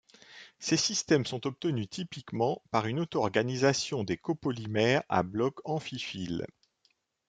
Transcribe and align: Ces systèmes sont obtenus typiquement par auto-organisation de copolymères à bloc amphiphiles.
Ces 0.57 0.77
systèmes 0.77 1.27
sont 1.27 1.45
obtenus 1.45 1.87
typiquement 1.87 2.63
par 2.71 2.85
auto-organisation 2.85 4.03
de 4.03 4.15
copolymères 4.15 5.03
à 5.09 5.21
bloc 5.21 5.59
amphiphiles. 5.63 6.47